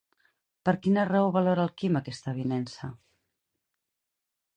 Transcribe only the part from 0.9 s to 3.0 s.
raó valora Quim aquesta avinença?